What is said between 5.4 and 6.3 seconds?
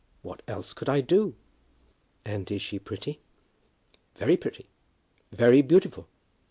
beautiful."